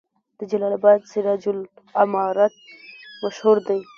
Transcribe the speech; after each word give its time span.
د 0.37 0.39
جلال 0.51 0.73
اباد 0.77 0.99
سراج 1.11 1.43
العمارت 1.55 2.53
مشهور 3.23 3.57
دی 3.67 3.79